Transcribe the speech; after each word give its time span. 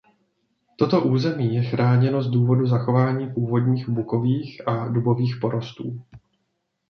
Toto 0.77 1.01
území 1.03 1.55
je 1.55 1.63
chráněno 1.63 2.21
z 2.23 2.27
důvodu 2.29 2.65
zachování 2.67 3.33
původních 3.33 3.89
bukových 3.89 4.67
a 4.67 4.87
dubových 4.87 5.35
porostů. 5.41 6.01